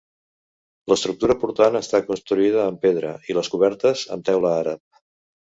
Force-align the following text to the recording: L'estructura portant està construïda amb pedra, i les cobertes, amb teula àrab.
L'estructura 0.93 1.35
portant 1.43 1.77
està 1.81 2.01
construïda 2.09 2.63
amb 2.71 2.81
pedra, 2.87 3.13
i 3.33 3.39
les 3.41 3.53
cobertes, 3.57 4.07
amb 4.17 4.27
teula 4.31 4.57
àrab. 4.65 4.87